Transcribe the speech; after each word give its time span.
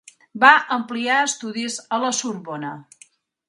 Va 0.43 0.53
ampliar 0.75 1.19
estudis 1.27 1.77
a 1.99 2.03
la 2.05 2.13
Sorbona. 2.23 2.77